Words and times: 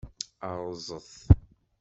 Rrẓet! 0.57 1.11